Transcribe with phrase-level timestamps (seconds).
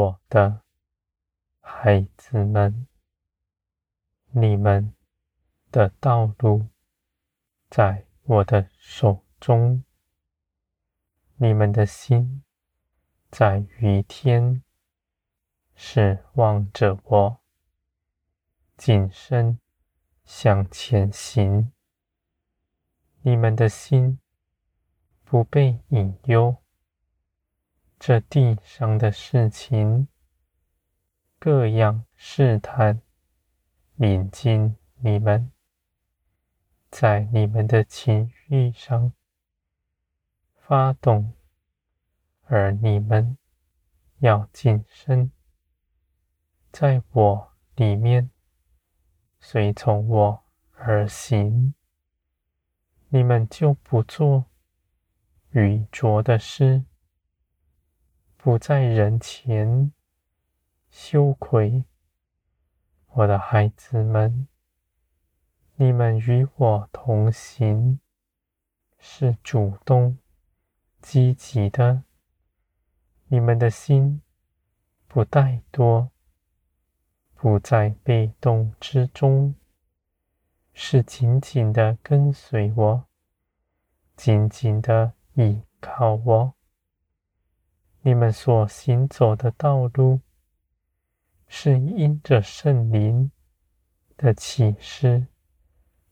[0.00, 0.62] 我的
[1.60, 2.86] 孩子们，
[4.30, 4.94] 你们
[5.70, 6.68] 的道路
[7.68, 9.84] 在我的手中，
[11.36, 12.42] 你们的心
[13.30, 14.62] 在于天，
[15.74, 17.40] 是望着我，
[18.78, 19.60] 谨慎
[20.24, 21.70] 向前行。
[23.20, 24.18] 你们的心
[25.24, 26.56] 不被引诱。
[28.00, 30.08] 这地上的事情，
[31.38, 33.02] 各样试探
[33.94, 35.52] 临近你们，
[36.90, 39.12] 在你们的情欲上
[40.54, 41.34] 发动，
[42.46, 43.36] 而你们
[44.20, 45.30] 要谨慎，
[46.72, 48.30] 在我里面
[49.38, 51.74] 随从我而行，
[53.10, 54.46] 你们就不做
[55.50, 56.86] 愚拙的事。
[58.42, 59.92] 不在人前
[60.88, 61.84] 羞愧，
[63.08, 64.48] 我的孩子们，
[65.74, 68.00] 你们与我同行，
[68.98, 70.16] 是主动、
[71.02, 72.04] 积极的。
[73.26, 74.22] 你们的心
[75.06, 76.08] 不怠惰，
[77.34, 79.54] 不在被动之中，
[80.72, 83.04] 是紧紧的跟随我，
[84.16, 86.54] 紧紧的依靠我。
[88.02, 90.20] 你们所行走的道路，
[91.46, 93.30] 是因着圣灵
[94.16, 95.26] 的启示，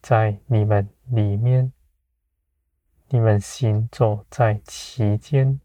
[0.00, 1.72] 在你们里面，
[3.08, 5.60] 你们行走在其间，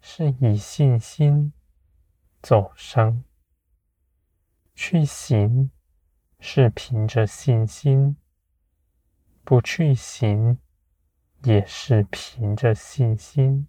[0.00, 1.52] 是以信心
[2.40, 3.24] 走上
[4.76, 5.72] 去行，
[6.38, 8.14] 是凭着信心；
[9.42, 10.58] 不去行，
[11.42, 13.66] 也是凭着信心。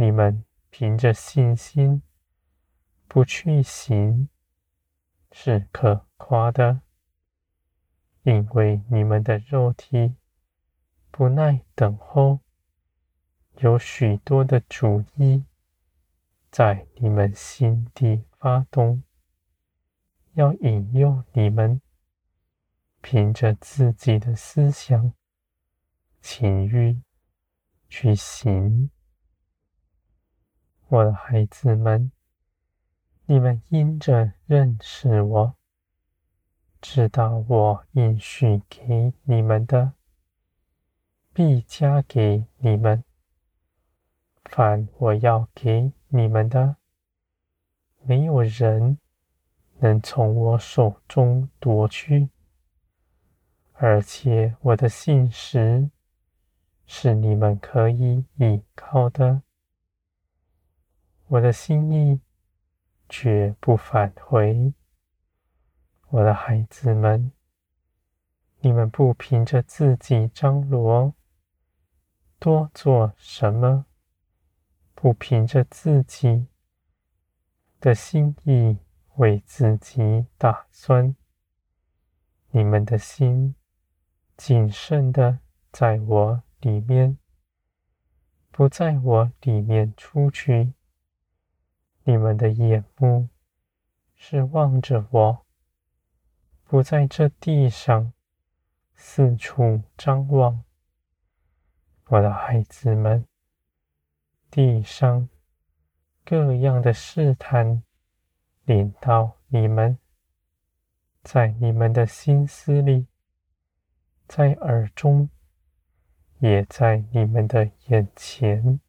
[0.00, 2.04] 你们凭着信心
[3.08, 4.28] 不去行，
[5.32, 6.82] 是可夸的，
[8.22, 10.14] 因为你们的肉体
[11.10, 12.38] 不耐等候，
[13.56, 15.42] 有许多的主意
[16.48, 19.02] 在你们心底发动，
[20.34, 21.82] 要引诱你们
[23.00, 25.12] 凭着自己的思想、
[26.20, 27.02] 情欲
[27.88, 28.88] 去行。
[30.90, 32.10] 我的孩子们，
[33.26, 35.54] 你们因着认识我，
[36.80, 39.92] 知道我应许给你们的，
[41.34, 43.04] 必加给你们。
[44.44, 46.76] 凡我要给你们的，
[48.00, 48.96] 没有人
[49.80, 52.30] 能从我手中夺去。
[53.74, 55.90] 而且我的信实
[56.86, 59.42] 是你们可以依靠的。
[61.30, 62.22] 我的心意
[63.06, 64.72] 绝不返回，
[66.08, 67.32] 我的孩子们，
[68.60, 71.12] 你们不凭着自己张罗
[72.38, 73.84] 多做什么，
[74.94, 76.46] 不凭着自己
[77.78, 78.78] 的心意
[79.16, 81.14] 为自己打算，
[82.52, 83.54] 你们的心
[84.38, 85.40] 谨慎的
[85.70, 87.18] 在我里面，
[88.50, 90.72] 不在我里面出去。
[92.08, 93.28] 你们的眼目
[94.16, 95.44] 是望着我，
[96.64, 98.14] 不在这地上
[98.94, 100.64] 四处张望。
[102.06, 103.26] 我的孩子们，
[104.50, 105.28] 地上
[106.24, 107.82] 各样的试探
[108.64, 109.98] 领到你们，
[111.22, 113.06] 在你们的心思里，
[114.26, 115.28] 在耳中，
[116.38, 118.80] 也在你们的眼前，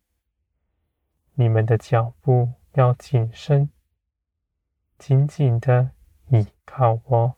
[1.33, 2.53] 你们的脚步。
[2.73, 3.69] 要谨慎，
[4.97, 5.91] 紧紧的
[6.29, 7.35] 依靠我。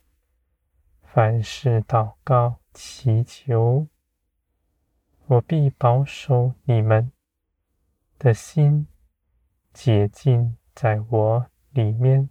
[1.02, 3.88] 凡事祷告祈求，
[5.28, 7.12] 我必保守你们
[8.20, 8.88] 的心
[9.74, 12.30] 洁净在我里面，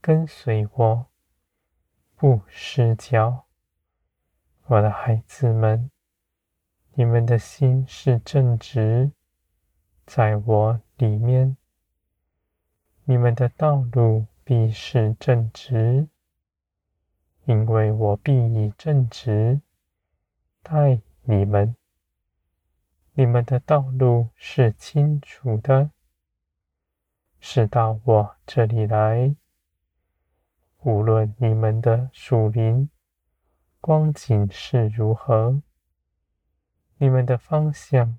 [0.00, 1.06] 跟随我，
[2.14, 3.46] 不失脚。
[4.66, 5.90] 我的孩子们，
[6.94, 9.10] 你们的心是正直，
[10.06, 11.56] 在我里面。
[13.04, 16.08] 你们的道路必是正直，
[17.46, 19.60] 因为我必以正直
[20.62, 21.74] 待你们。
[23.14, 25.90] 你们的道路是清楚的，
[27.40, 29.34] 是到我这里来。
[30.84, 32.88] 无论你们的属灵
[33.80, 35.60] 光景是如何，
[36.98, 38.18] 你们的方向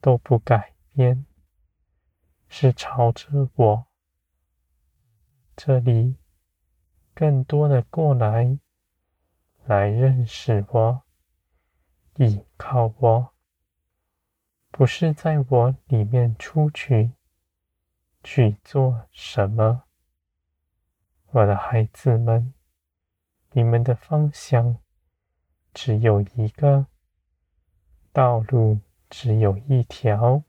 [0.00, 1.24] 都不改变。
[2.54, 3.86] 是朝着我
[5.56, 6.16] 这里
[7.14, 8.58] 更多的过来，
[9.64, 11.02] 来认识我，
[12.16, 13.32] 依靠我，
[14.70, 17.12] 不是在我里面出去
[18.22, 19.84] 去做什么。
[21.30, 22.52] 我的孩子们，
[23.52, 24.76] 你们的方向
[25.72, 26.86] 只有一个，
[28.12, 28.78] 道路
[29.08, 30.44] 只有一条，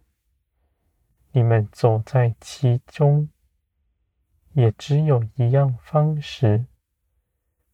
[1.35, 3.27] 你们走在其中，
[4.51, 6.67] 也只有一样方式，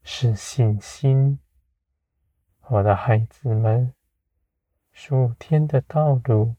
[0.02, 1.40] 是信心。
[2.70, 3.94] 我的孩子们，
[4.94, 6.56] 数天的道路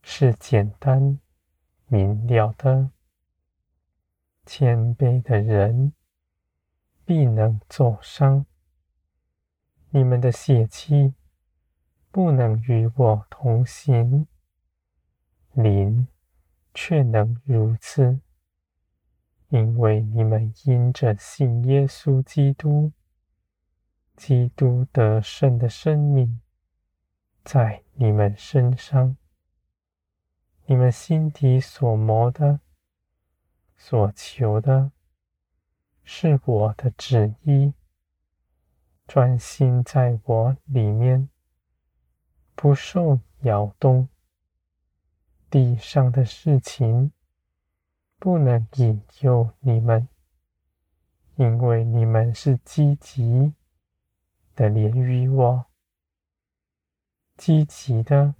[0.00, 1.20] 是简单
[1.88, 2.90] 明了的。
[4.46, 5.92] 谦卑的人
[7.04, 8.46] 必能走上。
[9.90, 11.12] 你们的血气
[12.10, 14.26] 不能与我同行，
[15.54, 16.08] 灵
[16.74, 18.20] 却能如此，
[19.48, 22.92] 因为你们因着信耶稣基督，
[24.16, 26.40] 基督得胜的生命
[27.44, 29.16] 在你们身上，
[30.66, 32.60] 你们心底所谋的。
[33.76, 34.92] 所求的
[36.04, 37.74] 是我的旨意，
[39.06, 41.28] 专心在我里面，
[42.54, 44.08] 不受摇动。
[45.54, 47.12] 地上的事情
[48.18, 50.08] 不能引诱你们，
[51.36, 53.54] 因为你们是积极
[54.56, 55.66] 的连于我，
[57.36, 58.34] 积极的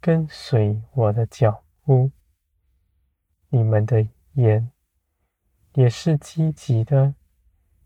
[0.00, 2.10] 跟随我的脚步，
[3.50, 4.70] 你们的眼。
[5.74, 7.14] 也是积极的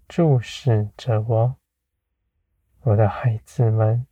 [0.07, 1.57] 注视着我，
[2.83, 4.07] 我的孩子们，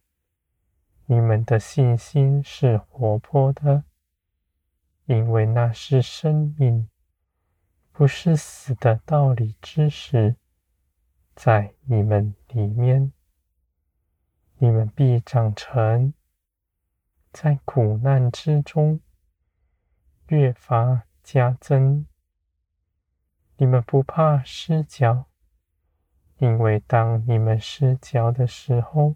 [1.05, 3.85] 你们的信心是活泼的，
[5.07, 6.89] 因为那是生命，
[7.93, 10.35] 不是死的道理知识，
[11.37, 13.13] 在你们里面，
[14.59, 16.13] 你们必长成，
[17.33, 19.01] 在苦难之中
[20.27, 22.05] 越发加增。
[23.59, 25.27] 你们不怕失脚，
[26.39, 29.15] 因为当你们失脚的时候，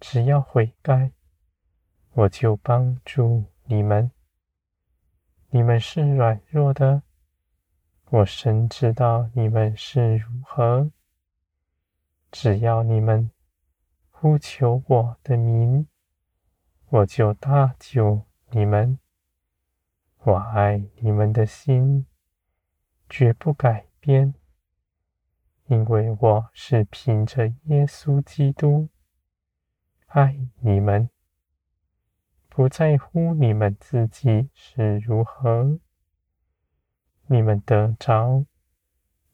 [0.00, 1.12] 只要悔改，
[2.14, 4.10] 我就帮助你们。
[5.56, 7.02] 你们是软弱的，
[8.10, 10.92] 我深知道你们是如何。
[12.30, 13.30] 只要你们
[14.10, 15.88] 呼求我的名，
[16.90, 18.98] 我就搭救你们。
[20.24, 22.04] 我爱你们的心。
[23.08, 24.34] 绝不改变，
[25.68, 28.90] 因为我是凭着耶稣基督
[30.08, 31.08] 爱你们，
[32.56, 35.78] 不在乎你们自己是如何，
[37.26, 38.46] 你们得着，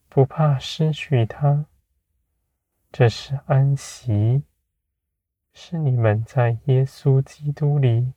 [0.08, 1.66] 不怕失去它，
[2.90, 4.42] 这是安息，
[5.52, 8.12] 是你们在耶稣基督里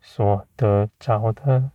[0.00, 1.70] 所得着的。